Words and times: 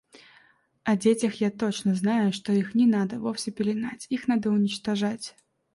О 0.83 0.97
детях 0.97 1.35
я 1.41 1.51
точно 1.51 1.93
знаю, 1.93 2.33
что 2.33 2.51
их 2.53 2.73
не 2.73 2.87
надо 2.87 3.19
вовсе 3.19 3.51
пеленать, 3.51 4.07
их 4.09 4.27
надо 4.27 4.49
уничтожать. 4.49 5.35